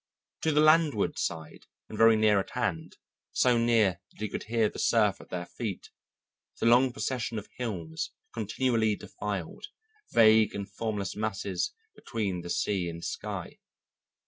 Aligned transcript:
To 0.41 0.51
the 0.51 0.61
landward 0.61 1.19
side 1.19 1.67
and 1.87 1.95
very 1.95 2.15
near 2.15 2.39
at 2.39 2.49
hand, 2.57 2.97
so 3.33 3.55
near 3.59 4.01
that 4.09 4.19
he 4.21 4.29
could 4.29 4.45
hear 4.45 4.67
the 4.67 4.79
surf 4.79 5.21
at 5.21 5.29
their 5.29 5.45
feet, 5.45 5.91
the 6.59 6.65
long 6.65 6.91
procession 6.91 7.37
of 7.37 7.47
hills 7.57 8.09
continually 8.33 8.95
defiled, 8.95 9.67
vague 10.11 10.55
and 10.55 10.67
formless 10.67 11.15
masses 11.15 11.75
between 11.93 12.41
the 12.41 12.49
sea 12.49 12.89
and 12.89 13.05
sky. 13.05 13.59